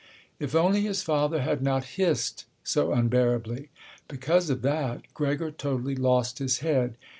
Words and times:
If 0.39 0.55
only 0.55 0.81
his 0.81 1.03
father 1.03 1.43
had 1.43 1.61
not 1.61 1.83
hissed 1.83 2.45
so 2.63 2.91
unbearably! 2.91 3.69
Because 4.07 4.49
of 4.49 4.63
that 4.63 5.03
Gregor 5.13 5.51
totally 5.51 5.93
lost 5.95 6.39
his 6.39 6.57
head. 6.65 6.97